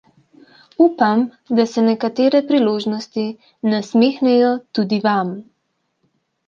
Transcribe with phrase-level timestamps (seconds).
[0.85, 1.21] Upam,
[1.59, 3.27] da se nekatere priložnosti
[3.75, 5.35] nasmehnejo tudi Vam.